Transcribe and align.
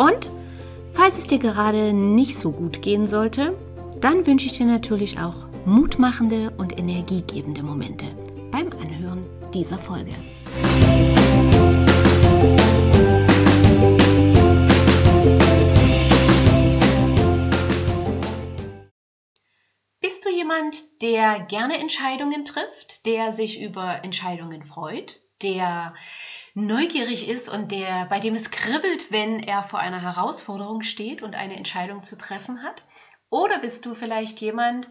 und 0.00 0.30
falls 0.94 1.18
es 1.18 1.26
dir 1.26 1.38
gerade 1.38 1.92
nicht 1.92 2.38
so 2.38 2.52
gut 2.52 2.80
gehen 2.80 3.06
sollte, 3.06 3.54
dann 4.00 4.26
wünsche 4.26 4.46
ich 4.46 4.56
dir 4.56 4.64
natürlich 4.64 5.18
auch 5.18 5.46
mutmachende 5.66 6.52
und 6.56 6.78
energiegebende 6.78 7.62
Momente 7.62 8.06
beim 8.50 8.70
Anhören 8.80 9.26
dieser 9.52 9.76
Folge. 9.76 10.12
Bist 20.00 20.24
du 20.24 20.30
jemand, 20.30 21.02
der 21.02 21.40
gerne 21.40 21.78
Entscheidungen 21.78 22.46
trifft, 22.46 23.04
der 23.04 23.32
sich 23.32 23.60
über 23.60 24.02
Entscheidungen 24.02 24.64
freut, 24.64 25.20
der 25.42 25.92
neugierig 26.54 27.28
ist 27.28 27.48
und 27.48 27.70
der, 27.70 28.06
bei 28.06 28.20
dem 28.20 28.34
es 28.34 28.50
kribbelt, 28.50 29.10
wenn 29.10 29.40
er 29.40 29.62
vor 29.62 29.78
einer 29.78 30.00
Herausforderung 30.00 30.82
steht 30.82 31.22
und 31.22 31.34
eine 31.34 31.56
Entscheidung 31.56 32.02
zu 32.02 32.16
treffen 32.16 32.62
hat? 32.62 32.84
Oder 33.30 33.58
bist 33.58 33.86
du 33.86 33.94
vielleicht 33.94 34.40
jemand, 34.40 34.88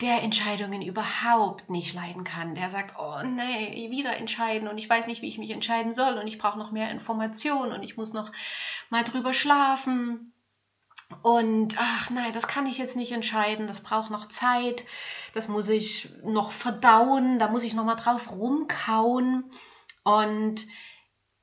der 0.00 0.22
Entscheidungen 0.22 0.82
überhaupt 0.82 1.70
nicht 1.70 1.94
leiden 1.94 2.24
kann, 2.24 2.54
der 2.54 2.68
sagt, 2.68 2.96
oh 2.98 3.22
nee, 3.22 3.90
wieder 3.90 4.16
entscheiden 4.16 4.68
und 4.68 4.76
ich 4.76 4.88
weiß 4.88 5.06
nicht, 5.06 5.22
wie 5.22 5.28
ich 5.28 5.38
mich 5.38 5.50
entscheiden 5.50 5.94
soll 5.94 6.18
und 6.18 6.26
ich 6.26 6.38
brauche 6.38 6.58
noch 6.58 6.70
mehr 6.70 6.90
Informationen 6.90 7.72
und 7.72 7.82
ich 7.82 7.96
muss 7.96 8.12
noch 8.12 8.30
mal 8.90 9.04
drüber 9.04 9.32
schlafen. 9.32 10.32
Und 11.22 11.76
ach 11.78 12.10
nein, 12.10 12.32
das 12.32 12.48
kann 12.48 12.66
ich 12.66 12.78
jetzt 12.78 12.96
nicht 12.96 13.12
entscheiden, 13.12 13.68
das 13.68 13.80
braucht 13.80 14.10
noch 14.10 14.28
Zeit, 14.28 14.84
das 15.34 15.48
muss 15.48 15.68
ich 15.68 16.10
noch 16.24 16.50
verdauen, 16.50 17.38
da 17.38 17.48
muss 17.48 17.62
ich 17.62 17.74
noch 17.74 17.84
mal 17.84 17.94
drauf 17.94 18.30
rumkauen 18.32 19.50
und 20.06 20.64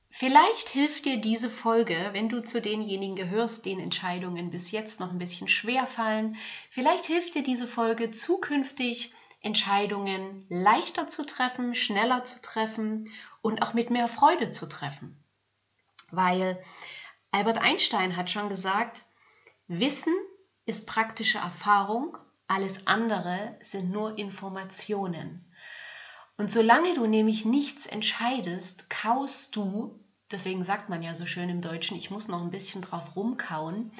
vielleicht 0.09 0.69
hilft 0.69 1.03
dir 1.03 1.19
diese 1.19 1.49
Folge, 1.49 2.11
wenn 2.13 2.29
du 2.29 2.41
zu 2.41 2.61
denjenigen 2.61 3.17
gehörst, 3.17 3.65
denen 3.65 3.81
Entscheidungen 3.81 4.51
bis 4.51 4.71
jetzt 4.71 5.01
noch 5.01 5.11
ein 5.11 5.17
bisschen 5.17 5.49
schwer 5.49 5.85
fallen. 5.85 6.37
Vielleicht 6.69 7.03
hilft 7.03 7.35
dir 7.35 7.43
diese 7.43 7.67
Folge 7.67 8.11
zukünftig, 8.11 9.13
Entscheidungen 9.41 10.45
leichter 10.47 11.09
zu 11.09 11.25
treffen, 11.25 11.75
schneller 11.75 12.23
zu 12.23 12.41
treffen 12.41 13.11
und 13.41 13.61
auch 13.61 13.73
mit 13.73 13.89
mehr 13.89 14.07
Freude 14.07 14.49
zu 14.49 14.65
treffen. 14.69 15.21
Weil 16.09 16.63
Albert 17.31 17.57
Einstein 17.57 18.15
hat 18.15 18.29
schon 18.29 18.47
gesagt, 18.47 19.01
Wissen 19.67 20.15
ist 20.65 20.87
praktische 20.87 21.39
Erfahrung, 21.39 22.17
alles 22.47 22.87
andere 22.87 23.57
sind 23.59 23.91
nur 23.91 24.17
Informationen. 24.17 25.53
Und 26.37 26.51
solange 26.51 26.95
du 26.95 27.05
nämlich 27.05 27.45
nichts 27.45 27.85
entscheidest, 27.85 28.89
kaust 28.89 29.55
du, 29.55 29.99
deswegen 30.31 30.63
sagt 30.63 30.89
man 30.89 31.03
ja 31.03 31.13
so 31.13 31.27
schön 31.27 31.49
im 31.49 31.61
Deutschen, 31.61 31.95
ich 31.95 32.09
muss 32.09 32.27
noch 32.27 32.41
ein 32.41 32.49
bisschen 32.49 32.81
drauf 32.81 33.15
rumkauen, 33.15 33.91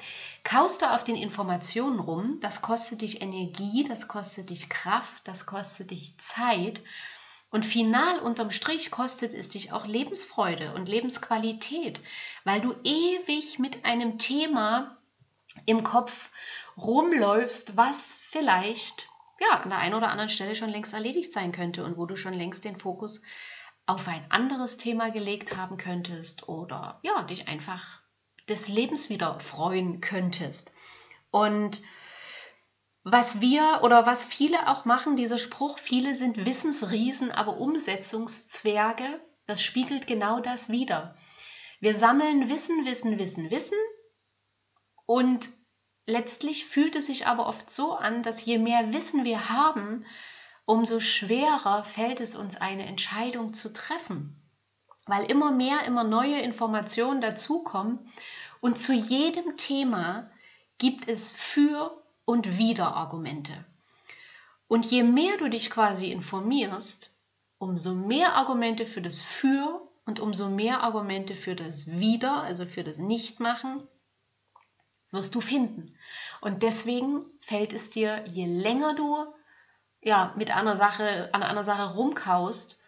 kaust 0.42 0.82
du 0.82 0.92
auf 0.92 1.04
den 1.04 1.14
Informationen 1.14 2.00
rum, 2.00 2.38
das 2.40 2.60
kostet 2.60 3.02
dich 3.02 3.22
Energie, 3.22 3.84
das 3.84 4.08
kostet 4.08 4.50
dich 4.50 4.68
Kraft, 4.68 5.28
das 5.28 5.46
kostet 5.46 5.92
dich 5.92 6.18
Zeit. 6.18 6.82
Und 7.50 7.64
final 7.64 8.18
unterm 8.18 8.50
Strich 8.50 8.90
kostet 8.90 9.32
es 9.32 9.48
dich 9.48 9.70
auch 9.70 9.86
Lebensfreude 9.86 10.74
und 10.74 10.88
Lebensqualität, 10.88 12.00
weil 12.42 12.60
du 12.60 12.74
ewig 12.82 13.60
mit 13.60 13.84
einem 13.84 14.18
Thema 14.18 14.98
im 15.66 15.84
Kopf 15.84 16.30
rumläufst, 16.76 17.76
was 17.76 18.18
vielleicht 18.28 19.08
ja, 19.40 19.60
an 19.60 19.70
der 19.70 19.78
einen 19.78 19.94
oder 19.94 20.10
anderen 20.10 20.30
Stelle 20.30 20.54
schon 20.54 20.70
längst 20.70 20.92
erledigt 20.92 21.32
sein 21.32 21.52
könnte 21.52 21.84
und 21.84 21.96
wo 21.96 22.06
du 22.06 22.16
schon 22.16 22.34
längst 22.34 22.64
den 22.64 22.78
Fokus 22.78 23.22
auf 23.86 24.08
ein 24.08 24.24
anderes 24.30 24.76
Thema 24.76 25.10
gelegt 25.10 25.56
haben 25.56 25.76
könntest 25.76 26.48
oder 26.48 27.00
ja, 27.02 27.22
dich 27.22 27.48
einfach 27.48 28.00
des 28.48 28.68
Lebens 28.68 29.10
wieder 29.10 29.40
freuen 29.40 30.00
könntest. 30.00 30.72
Und 31.30 31.82
was 33.02 33.40
wir 33.40 33.80
oder 33.82 34.06
was 34.06 34.24
viele 34.24 34.68
auch 34.68 34.86
machen, 34.86 35.16
dieser 35.16 35.38
Spruch, 35.38 35.78
viele 35.78 36.14
sind 36.14 36.46
Wissensriesen, 36.46 37.30
aber 37.30 37.58
Umsetzungszwerge, 37.58 39.20
das 39.46 39.62
spiegelt 39.62 40.06
genau 40.06 40.40
das 40.40 40.70
wider. 40.70 41.16
Wir 41.80 41.94
sammeln 41.94 42.48
Wissen, 42.48 42.86
Wissen, 42.86 43.18
Wissen, 43.18 43.50
Wissen 43.50 43.76
und 45.04 45.50
Letztlich 46.06 46.66
fühlt 46.66 46.96
es 46.96 47.06
sich 47.06 47.26
aber 47.26 47.46
oft 47.46 47.70
so 47.70 47.94
an, 47.94 48.22
dass 48.22 48.44
je 48.44 48.58
mehr 48.58 48.92
Wissen 48.92 49.24
wir 49.24 49.48
haben, 49.48 50.04
umso 50.66 51.00
schwerer 51.00 51.84
fällt 51.84 52.20
es 52.20 52.34
uns, 52.34 52.56
eine 52.56 52.86
Entscheidung 52.86 53.54
zu 53.54 53.72
treffen, 53.72 54.36
weil 55.06 55.30
immer 55.30 55.50
mehr, 55.50 55.84
immer 55.84 56.04
neue 56.04 56.40
Informationen 56.40 57.20
dazukommen 57.20 58.12
und 58.60 58.78
zu 58.78 58.92
jedem 58.92 59.56
Thema 59.56 60.30
gibt 60.78 61.08
es 61.08 61.30
für 61.32 62.02
und 62.24 62.58
wider 62.58 62.94
Argumente. 62.94 63.64
Und 64.68 64.86
je 64.86 65.02
mehr 65.02 65.36
du 65.38 65.48
dich 65.48 65.70
quasi 65.70 66.10
informierst, 66.10 67.14
umso 67.58 67.94
mehr 67.94 68.34
Argumente 68.34 68.86
für 68.86 69.02
das 69.02 69.20
Für 69.20 69.88
und 70.04 70.20
umso 70.20 70.48
mehr 70.48 70.82
Argumente 70.82 71.34
für 71.34 71.54
das 71.54 71.86
Wider, 71.86 72.42
also 72.42 72.66
für 72.66 72.84
das 72.84 72.98
Nichtmachen, 72.98 73.82
wirst 75.14 75.34
du 75.34 75.40
finden. 75.40 75.96
Und 76.40 76.62
deswegen 76.62 77.24
fällt 77.40 77.72
es 77.72 77.90
dir, 77.90 78.22
je 78.28 78.46
länger 78.46 78.94
du 78.94 79.26
ja, 80.04 80.34
mit 80.36 80.50
einer 80.50 80.76
Sache, 80.76 81.30
an 81.32 81.42
einer 81.42 81.64
Sache 81.64 81.94
rumkaust, 81.94 82.80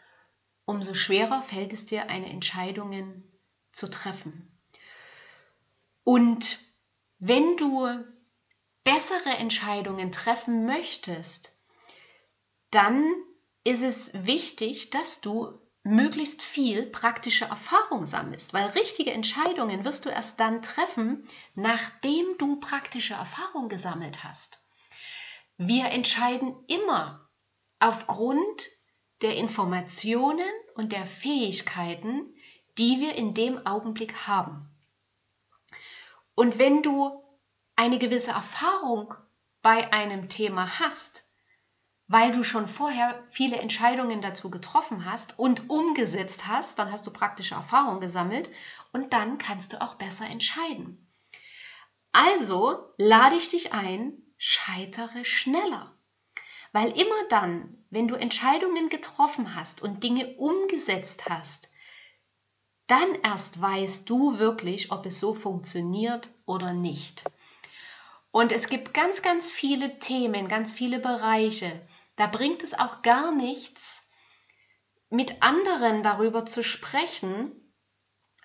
umso 0.67 0.95
schwerer 0.95 1.43
fällt 1.43 1.73
es 1.73 1.87
dir, 1.87 2.09
eine 2.11 2.29
Entscheidung 2.29 3.25
zu 3.73 3.89
treffen. 3.91 4.53
Und 6.05 6.59
wenn 7.19 7.57
du 7.57 7.89
bessere 8.85 9.31
Entscheidungen 9.31 10.13
treffen 10.13 10.67
möchtest, 10.67 11.57
dann 12.71 13.05
ist 13.65 13.83
es 13.83 14.13
wichtig, 14.13 14.91
dass 14.91 15.21
du 15.21 15.59
möglichst 15.87 16.43
viel 16.43 16.87
praktische 16.87 17.47
Erfahrung 17.47 18.05
sammelst, 18.05 18.53
weil 18.53 18.67
richtige 18.71 19.13
Entscheidungen 19.13 19.85
wirst 19.85 20.05
du 20.05 20.09
erst 20.09 20.41
dann 20.41 20.63
treffen, 20.63 21.29
nachdem 21.55 22.39
du 22.39 22.57
praktische 22.61 23.15
Erfahrung 23.15 23.69
gesammelt 23.69 24.25
hast. 24.25 24.61
Wir 25.57 25.87
entscheiden 25.87 26.55
immer 26.67 27.29
aufgrund 27.79 28.67
der 29.23 29.37
Informationen 29.37 30.49
und 30.75 30.93
der 30.93 31.07
Fähigkeiten, 31.07 32.35
die 32.79 33.01
wir 33.01 33.15
in 33.15 33.33
dem 33.35 33.65
Augenblick 33.67 34.27
haben. 34.27 34.69
Und 36.35 36.59
wenn 36.59 36.83
du 36.83 37.23
eine 37.77 37.99
gewisse 37.99 38.33
Erfahrung 38.33 39.15
bei 39.63 39.93
einem 39.93 40.29
Thema 40.29 40.79
hast, 40.79 41.26
weil 42.09 42.31
du 42.33 42.45
schon 42.45 42.69
vorher 42.69 43.23
viele 43.31 43.57
Entscheidungen 43.57 44.23
dazu 44.23 44.51
getroffen 44.51 45.05
hast 45.05 45.39
und 45.39 45.69
umgesetzt 45.69 46.47
hast, 46.47 46.79
dann 46.79 46.93
hast 46.93 47.07
du 47.07 47.13
praktische 47.13 47.55
Erfahrung 47.55 48.01
gesammelt 48.01 48.49
und 48.93 49.13
dann 49.13 49.39
kannst 49.39 49.73
du 49.73 49.83
auch 49.83 49.95
besser 49.95 50.27
entscheiden. 50.27 51.11
Also 52.13 52.95
lade 52.97 53.37
ich 53.37 53.49
dich 53.49 53.73
ein, 53.73 54.23
scheitere 54.39 55.25
schneller. 55.25 55.93
Weil 56.73 56.91
immer 56.91 57.29
dann, 57.29 57.85
wenn 57.91 58.07
du 58.07 58.15
Entscheidungen 58.15 58.89
getroffen 58.89 59.55
hast 59.55 59.83
und 59.83 60.03
Dinge 60.03 60.37
umgesetzt 60.37 61.29
hast, 61.29 61.71
dann 62.87 63.17
erst 63.23 63.61
weißt 63.61 64.09
du 64.09 64.39
wirklich, 64.39 64.93
ob 64.93 65.07
es 65.07 65.19
so 65.19 65.35
funktioniert 65.35 66.29
oder 66.45 66.73
nicht. 66.73 67.25
Und 68.31 68.53
es 68.53 68.69
gibt 68.69 68.95
ganz, 68.95 69.23
ganz 69.23 69.51
viele 69.51 69.99
Themen, 69.99 70.47
ganz 70.49 70.73
viele 70.73 70.99
Bereiche, 70.99 71.81
da 72.17 72.27
bringt 72.27 72.63
es 72.63 72.75
auch 72.75 73.03
gar 73.03 73.33
nichts, 73.33 74.03
mit 75.09 75.43
anderen 75.43 76.03
darüber 76.03 76.47
zu 76.47 76.65
sprechen, 76.65 77.53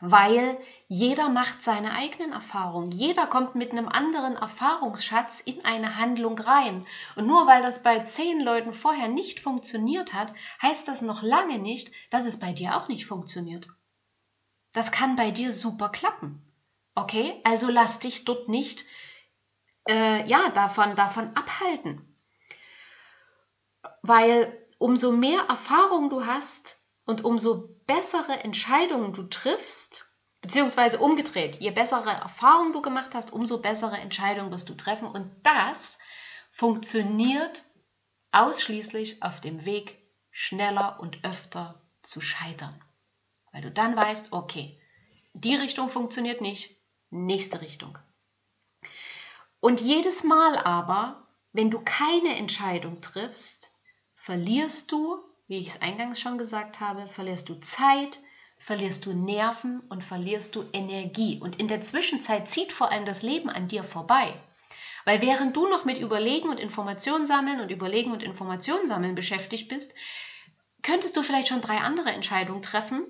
weil 0.01 0.59
jeder 0.87 1.29
macht 1.29 1.61
seine 1.61 1.93
eigenen 1.93 2.33
Erfahrungen. 2.33 2.91
Jeder 2.91 3.27
kommt 3.27 3.55
mit 3.55 3.71
einem 3.71 3.87
anderen 3.87 4.35
Erfahrungsschatz 4.35 5.39
in 5.39 5.63
eine 5.63 5.97
Handlung 5.97 6.37
rein. 6.39 6.87
Und 7.15 7.27
nur 7.27 7.45
weil 7.45 7.61
das 7.61 7.83
bei 7.83 7.99
zehn 7.99 8.41
Leuten 8.41 8.73
vorher 8.73 9.07
nicht 9.07 9.39
funktioniert 9.39 10.13
hat, 10.13 10.33
heißt 10.61 10.87
das 10.87 11.01
noch 11.01 11.21
lange 11.21 11.59
nicht, 11.59 11.91
dass 12.09 12.25
es 12.25 12.39
bei 12.39 12.51
dir 12.51 12.75
auch 12.75 12.87
nicht 12.87 13.05
funktioniert. 13.05 13.67
Das 14.73 14.91
kann 14.91 15.15
bei 15.15 15.31
dir 15.31 15.53
super 15.53 15.89
klappen. 15.89 16.41
Okay, 16.95 17.39
also 17.43 17.69
lass 17.69 17.99
dich 17.99 18.25
dort 18.25 18.49
nicht 18.49 18.85
äh, 19.87 20.27
ja, 20.27 20.49
davon, 20.49 20.95
davon 20.95 21.35
abhalten. 21.35 22.10
Weil 24.01 24.67
umso 24.77 25.11
mehr 25.11 25.41
Erfahrung 25.41 26.09
du 26.09 26.25
hast 26.25 26.81
und 27.05 27.23
umso 27.23 27.69
bessere 27.85 28.43
Entscheidungen 28.43 29.13
du 29.13 29.23
triffst, 29.23 30.07
beziehungsweise 30.41 30.99
umgedreht, 30.99 31.57
je 31.57 31.71
bessere 31.71 32.09
Erfahrungen 32.09 32.73
du 32.73 32.81
gemacht 32.81 33.13
hast, 33.13 33.31
umso 33.31 33.61
bessere 33.61 33.97
Entscheidungen 33.97 34.51
wirst 34.51 34.69
du 34.69 34.73
treffen. 34.73 35.07
Und 35.07 35.31
das 35.43 35.99
funktioniert 36.51 37.63
ausschließlich 38.31 39.21
auf 39.21 39.41
dem 39.41 39.65
Weg 39.65 40.01
schneller 40.31 40.99
und 40.99 41.23
öfter 41.23 41.81
zu 42.01 42.21
scheitern. 42.21 42.81
Weil 43.51 43.61
du 43.61 43.71
dann 43.71 43.95
weißt, 43.95 44.31
okay, 44.31 44.79
die 45.33 45.55
Richtung 45.55 45.89
funktioniert 45.89 46.41
nicht, 46.41 46.75
nächste 47.09 47.61
Richtung. 47.61 47.97
Und 49.59 49.81
jedes 49.81 50.23
Mal 50.23 50.57
aber, 50.57 51.27
wenn 51.51 51.69
du 51.69 51.79
keine 51.79 52.35
Entscheidung 52.35 53.01
triffst, 53.01 53.70
verlierst 54.21 54.91
du, 54.91 55.19
wie 55.47 55.57
ich 55.57 55.69
es 55.69 55.81
eingangs 55.81 56.21
schon 56.21 56.37
gesagt 56.37 56.79
habe, 56.79 57.07
verlierst 57.07 57.49
du 57.49 57.55
Zeit, 57.55 58.19
verlierst 58.59 59.07
du 59.07 59.13
Nerven 59.13 59.79
und 59.89 60.03
verlierst 60.03 60.55
du 60.55 60.63
Energie. 60.73 61.39
Und 61.41 61.59
in 61.59 61.67
der 61.67 61.81
Zwischenzeit 61.81 62.47
zieht 62.47 62.71
vor 62.71 62.91
allem 62.91 63.05
das 63.05 63.23
Leben 63.23 63.49
an 63.49 63.67
dir 63.67 63.83
vorbei. 63.83 64.39
Weil 65.05 65.23
während 65.23 65.55
du 65.55 65.67
noch 65.67 65.85
mit 65.85 65.97
Überlegen 65.97 66.49
und 66.49 66.59
Informationen 66.59 67.25
sammeln 67.25 67.61
und 67.61 67.71
Überlegen 67.71 68.11
und 68.11 68.21
Informationen 68.21 68.85
sammeln 68.85 69.15
beschäftigt 69.15 69.67
bist, 69.67 69.95
könntest 70.83 71.17
du 71.17 71.23
vielleicht 71.23 71.47
schon 71.47 71.61
drei 71.61 71.77
andere 71.77 72.11
Entscheidungen 72.11 72.61
treffen, 72.61 73.07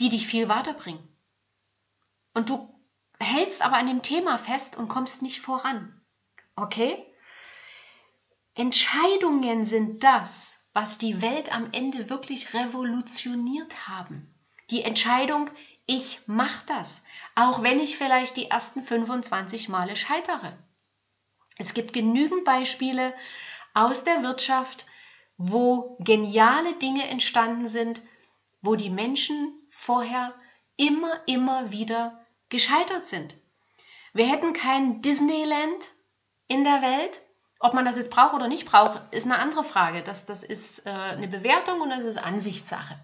die 0.00 0.08
dich 0.08 0.26
viel 0.26 0.48
weiterbringen. 0.48 1.06
Und 2.32 2.48
du 2.48 2.74
hältst 3.20 3.60
aber 3.60 3.76
an 3.76 3.86
dem 3.86 4.00
Thema 4.00 4.38
fest 4.38 4.74
und 4.74 4.88
kommst 4.88 5.20
nicht 5.20 5.42
voran. 5.42 6.00
Okay? 6.56 7.11
Entscheidungen 8.54 9.64
sind 9.64 10.02
das, 10.04 10.56
was 10.72 10.98
die 10.98 11.22
Welt 11.22 11.52
am 11.54 11.72
Ende 11.72 12.10
wirklich 12.10 12.54
revolutioniert 12.54 13.88
haben. 13.88 14.34
Die 14.70 14.82
Entscheidung, 14.82 15.50
ich 15.86 16.20
mache 16.26 16.64
das, 16.66 17.02
auch 17.34 17.62
wenn 17.62 17.80
ich 17.80 17.96
vielleicht 17.96 18.36
die 18.36 18.50
ersten 18.50 18.82
25 18.82 19.68
Male 19.68 19.96
scheitere. 19.96 20.56
Es 21.58 21.74
gibt 21.74 21.92
genügend 21.92 22.44
Beispiele 22.44 23.14
aus 23.74 24.04
der 24.04 24.22
Wirtschaft, 24.22 24.86
wo 25.36 25.96
geniale 26.00 26.74
Dinge 26.74 27.08
entstanden 27.08 27.68
sind, 27.68 28.02
wo 28.60 28.76
die 28.76 28.90
Menschen 28.90 29.52
vorher 29.70 30.34
immer, 30.76 31.20
immer 31.26 31.72
wieder 31.72 32.24
gescheitert 32.48 33.06
sind. 33.06 33.34
Wir 34.12 34.26
hätten 34.26 34.52
kein 34.52 35.02
Disneyland 35.02 35.90
in 36.48 36.64
der 36.64 36.82
Welt. 36.82 37.22
Ob 37.64 37.74
man 37.74 37.84
das 37.84 37.96
jetzt 37.96 38.10
braucht 38.10 38.34
oder 38.34 38.48
nicht 38.48 38.66
braucht, 38.66 39.00
ist 39.14 39.24
eine 39.24 39.38
andere 39.38 39.62
Frage. 39.62 40.02
Das, 40.02 40.26
das 40.26 40.42
ist 40.42 40.84
äh, 40.84 40.90
eine 40.90 41.28
Bewertung 41.28 41.80
und 41.80 41.90
das 41.90 42.04
ist 42.04 42.16
Ansichtssache. 42.16 42.98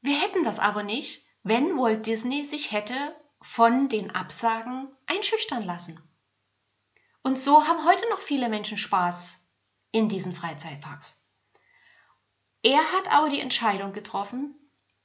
Wir 0.00 0.18
hätten 0.18 0.44
das 0.44 0.58
aber 0.58 0.82
nicht, 0.82 1.26
wenn 1.42 1.76
Walt 1.76 2.06
Disney 2.06 2.46
sich 2.46 2.72
hätte 2.72 2.94
von 3.42 3.90
den 3.90 4.12
Absagen 4.12 4.88
einschüchtern 5.04 5.62
lassen. 5.62 6.00
Und 7.22 7.38
so 7.38 7.66
haben 7.68 7.84
heute 7.84 8.08
noch 8.08 8.20
viele 8.20 8.48
Menschen 8.48 8.78
Spaß 8.78 9.46
in 9.92 10.08
diesen 10.08 10.32
Freizeitparks. 10.32 11.22
Er 12.62 12.80
hat 12.92 13.12
aber 13.12 13.28
die 13.28 13.40
Entscheidung 13.40 13.92
getroffen, 13.92 14.54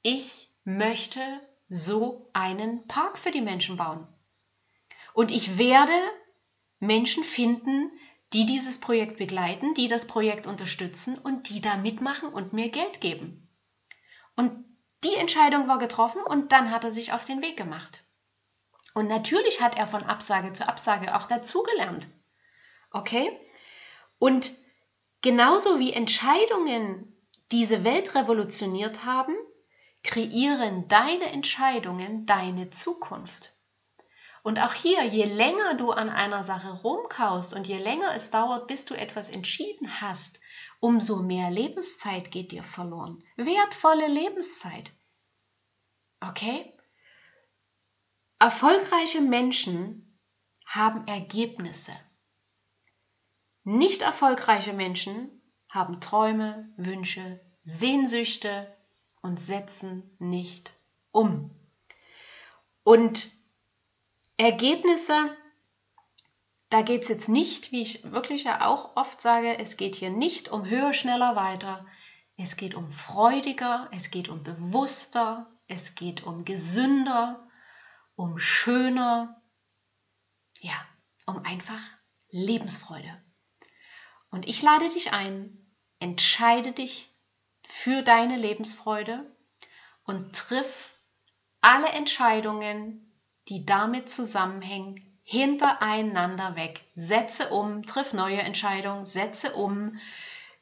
ich 0.00 0.50
möchte 0.64 1.20
so 1.68 2.30
einen 2.32 2.86
Park 2.86 3.18
für 3.18 3.32
die 3.32 3.42
Menschen 3.42 3.76
bauen. 3.76 4.08
Und 5.12 5.30
ich 5.30 5.58
werde 5.58 6.00
Menschen 6.80 7.22
finden, 7.22 7.90
die 8.36 8.44
dieses 8.44 8.78
Projekt 8.78 9.16
begleiten, 9.16 9.72
die 9.72 9.88
das 9.88 10.06
Projekt 10.06 10.46
unterstützen 10.46 11.16
und 11.16 11.48
die 11.48 11.62
da 11.62 11.78
mitmachen 11.78 12.28
und 12.28 12.52
mir 12.52 12.68
Geld 12.68 13.00
geben. 13.00 13.48
Und 14.34 14.62
die 15.04 15.14
Entscheidung 15.14 15.68
war 15.68 15.78
getroffen 15.78 16.20
und 16.20 16.52
dann 16.52 16.70
hat 16.70 16.84
er 16.84 16.92
sich 16.92 17.14
auf 17.14 17.24
den 17.24 17.40
Weg 17.40 17.56
gemacht. 17.56 18.04
Und 18.92 19.08
natürlich 19.08 19.62
hat 19.62 19.78
er 19.78 19.86
von 19.86 20.02
Absage 20.02 20.52
zu 20.52 20.68
Absage 20.68 21.16
auch 21.16 21.26
dazugelernt. 21.28 22.08
Okay? 22.90 23.40
Und 24.18 24.52
genauso 25.22 25.78
wie 25.78 25.94
Entscheidungen 25.94 27.16
diese 27.52 27.84
Welt 27.84 28.14
revolutioniert 28.14 29.06
haben, 29.06 29.34
kreieren 30.02 30.88
deine 30.88 31.32
Entscheidungen 31.32 32.26
deine 32.26 32.68
Zukunft. 32.68 33.55
Und 34.46 34.60
auch 34.60 34.74
hier, 34.74 35.02
je 35.02 35.24
länger 35.24 35.74
du 35.74 35.90
an 35.90 36.08
einer 36.08 36.44
Sache 36.44 36.70
rumkaust 36.70 37.52
und 37.52 37.66
je 37.66 37.78
länger 37.78 38.14
es 38.14 38.30
dauert, 38.30 38.68
bis 38.68 38.84
du 38.84 38.94
etwas 38.94 39.28
entschieden 39.28 40.00
hast, 40.00 40.40
umso 40.78 41.20
mehr 41.20 41.50
Lebenszeit 41.50 42.30
geht 42.30 42.52
dir 42.52 42.62
verloren. 42.62 43.24
Wertvolle 43.34 44.06
Lebenszeit. 44.06 44.92
Okay? 46.20 46.72
Erfolgreiche 48.38 49.20
Menschen 49.20 50.16
haben 50.64 51.08
Ergebnisse. 51.08 51.98
Nicht 53.64 54.02
erfolgreiche 54.02 54.74
Menschen 54.74 55.42
haben 55.68 56.00
Träume, 56.00 56.72
Wünsche, 56.76 57.40
Sehnsüchte, 57.64 58.72
und 59.22 59.40
setzen 59.40 60.16
nicht 60.20 60.72
um. 61.10 61.50
Und 62.84 63.28
Ergebnisse, 64.36 65.36
da 66.68 66.82
geht 66.82 67.02
es 67.02 67.08
jetzt 67.08 67.28
nicht, 67.28 67.72
wie 67.72 67.82
ich 67.82 68.10
wirklich 68.10 68.44
ja 68.44 68.66
auch 68.66 68.96
oft 68.96 69.20
sage, 69.20 69.58
es 69.58 69.76
geht 69.76 69.94
hier 69.94 70.10
nicht 70.10 70.48
um 70.48 70.66
höher, 70.66 70.92
schneller, 70.92 71.36
weiter. 71.36 71.86
Es 72.36 72.56
geht 72.56 72.74
um 72.74 72.92
freudiger, 72.92 73.88
es 73.92 74.10
geht 74.10 74.28
um 74.28 74.42
bewusster, 74.42 75.50
es 75.68 75.94
geht 75.94 76.24
um 76.24 76.44
gesünder, 76.44 77.48
um 78.14 78.38
schöner, 78.38 79.40
ja, 80.60 80.74
um 81.24 81.44
einfach 81.44 81.80
Lebensfreude. 82.30 83.22
Und 84.30 84.46
ich 84.46 84.60
lade 84.60 84.88
dich 84.88 85.12
ein, 85.12 85.72
entscheide 85.98 86.72
dich 86.72 87.10
für 87.66 88.02
deine 88.02 88.36
Lebensfreude 88.36 89.34
und 90.04 90.34
triff 90.36 90.94
alle 91.60 91.88
Entscheidungen, 91.88 93.15
die 93.48 93.64
damit 93.64 94.10
zusammenhängen, 94.10 95.00
hintereinander 95.22 96.54
weg. 96.54 96.82
Setze 96.94 97.50
um, 97.50 97.84
triff 97.84 98.12
neue 98.12 98.38
Entscheidungen, 98.38 99.04
setze 99.04 99.54
um, 99.54 99.98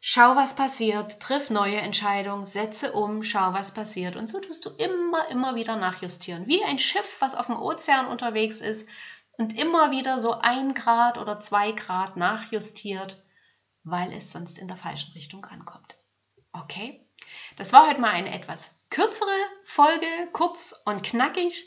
schau, 0.01 0.37
was 0.37 0.57
passiert, 0.57 1.21
triff 1.21 1.51
neue 1.51 1.77
Entscheidungen, 1.77 2.47
setze 2.47 2.93
um, 2.93 3.23
schau, 3.23 3.53
was 3.53 3.75
passiert. 3.75 4.17
Und 4.17 4.27
so 4.27 4.41
tust 4.41 4.65
du 4.65 4.71
immer, 4.71 5.29
immer 5.29 5.55
wieder 5.55 5.77
nachjustieren. 5.77 6.47
Wie 6.47 6.65
ein 6.65 6.79
Schiff, 6.79 7.17
was 7.21 7.35
auf 7.35 7.47
dem 7.47 7.57
Ozean 7.57 8.07
unterwegs 8.07 8.61
ist 8.63 8.89
und 9.37 9.57
immer 9.59 9.91
wieder 9.91 10.19
so 10.21 10.33
ein 10.41 10.75
Grad 10.75 11.19
oder 11.19 11.41
zwei 11.41 11.73
Grad 11.73 12.17
nachjustiert, 12.17 13.23
weil 13.83 14.13
es 14.13 14.33
sonst 14.33 14.57
in 14.57 14.69
der 14.69 14.77
falschen 14.77 15.13
Richtung 15.13 15.45
ankommt. 15.45 15.95
Okay? 16.53 17.07
Das 17.57 17.73
war 17.73 17.89
heute 17.89 18.01
mal 18.01 18.11
eine 18.11 18.35
etwas 18.35 18.75
kürzere 18.91 19.29
Folge, 19.65 20.07
kurz 20.33 20.75
und 20.85 21.03
knackig. 21.03 21.67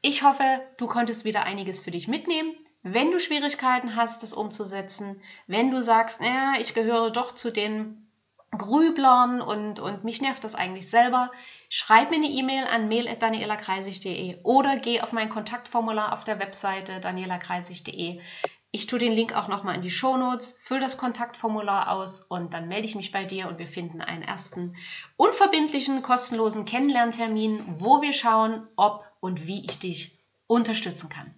Ich 0.00 0.22
hoffe, 0.22 0.62
du 0.76 0.86
konntest 0.86 1.24
wieder 1.24 1.42
einiges 1.42 1.80
für 1.80 1.90
dich 1.90 2.08
mitnehmen. 2.08 2.54
Wenn 2.82 3.10
du 3.10 3.18
Schwierigkeiten 3.18 3.96
hast, 3.96 4.22
das 4.22 4.32
umzusetzen, 4.32 5.20
wenn 5.46 5.70
du 5.70 5.82
sagst, 5.82 6.20
naja, 6.20 6.54
ich 6.60 6.74
gehöre 6.74 7.10
doch 7.10 7.34
zu 7.34 7.50
den 7.50 8.08
Grüblern 8.56 9.42
und, 9.42 9.80
und 9.80 10.04
mich 10.04 10.22
nervt 10.22 10.42
das 10.42 10.54
eigentlich 10.54 10.88
selber, 10.88 11.30
schreib 11.68 12.10
mir 12.10 12.16
eine 12.16 12.28
E-Mail 12.28 12.64
an 12.64 12.88
mail.danielakreisig.de 12.88 14.38
oder 14.42 14.78
geh 14.78 15.00
auf 15.00 15.12
mein 15.12 15.28
Kontaktformular 15.28 16.12
auf 16.12 16.24
der 16.24 16.38
Webseite 16.38 17.00
danielakreisig.de. 17.00 18.20
Ich 18.70 18.86
tue 18.86 18.98
den 18.98 19.12
Link 19.12 19.34
auch 19.34 19.48
nochmal 19.48 19.76
in 19.76 19.82
die 19.82 19.90
Show 19.90 20.18
Notes, 20.18 20.58
fülle 20.62 20.80
das 20.80 20.98
Kontaktformular 20.98 21.90
aus 21.90 22.20
und 22.20 22.52
dann 22.52 22.68
melde 22.68 22.86
ich 22.86 22.94
mich 22.94 23.12
bei 23.12 23.24
dir 23.24 23.48
und 23.48 23.58
wir 23.58 23.66
finden 23.66 24.02
einen 24.02 24.22
ersten 24.22 24.76
unverbindlichen, 25.16 26.02
kostenlosen 26.02 26.66
Kennenlerntermin, 26.66 27.80
wo 27.80 28.02
wir 28.02 28.12
schauen, 28.12 28.68
ob 28.76 29.10
und 29.20 29.46
wie 29.46 29.64
ich 29.64 29.78
dich 29.78 30.18
unterstützen 30.46 31.08
kann. 31.08 31.34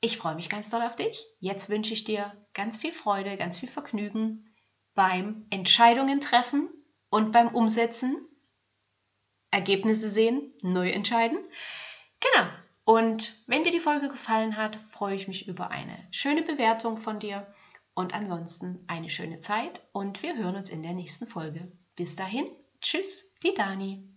Ich 0.00 0.16
freue 0.16 0.36
mich 0.36 0.48
ganz 0.48 0.70
doll 0.70 0.82
auf 0.82 0.94
dich. 0.94 1.26
Jetzt 1.40 1.70
wünsche 1.70 1.92
ich 1.92 2.04
dir 2.04 2.32
ganz 2.54 2.76
viel 2.76 2.92
Freude, 2.92 3.36
ganz 3.36 3.58
viel 3.58 3.68
Vergnügen 3.68 4.54
beim 4.94 5.46
Entscheidungen 5.50 6.20
treffen 6.20 6.68
und 7.10 7.32
beim 7.32 7.48
Umsetzen, 7.48 8.16
Ergebnisse 9.50 10.08
sehen, 10.08 10.52
neu 10.62 10.90
entscheiden. 10.90 11.38
Genau. 12.20 12.48
Und 12.88 13.34
wenn 13.46 13.64
dir 13.64 13.70
die 13.70 13.80
Folge 13.80 14.08
gefallen 14.08 14.56
hat, 14.56 14.76
freue 14.88 15.14
ich 15.14 15.28
mich 15.28 15.46
über 15.46 15.70
eine 15.70 16.08
schöne 16.10 16.40
Bewertung 16.40 16.96
von 16.96 17.18
dir. 17.18 17.46
Und 17.92 18.14
ansonsten 18.14 18.82
eine 18.86 19.10
schöne 19.10 19.40
Zeit 19.40 19.82
und 19.92 20.22
wir 20.22 20.38
hören 20.38 20.56
uns 20.56 20.70
in 20.70 20.82
der 20.82 20.94
nächsten 20.94 21.26
Folge. 21.26 21.70
Bis 21.96 22.16
dahin, 22.16 22.46
tschüss, 22.80 23.30
die 23.42 23.52
Dani. 23.52 24.08